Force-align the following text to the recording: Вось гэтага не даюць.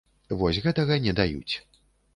Вось 0.39 0.61
гэтага 0.65 0.99
не 1.07 1.13
даюць. 1.23 1.55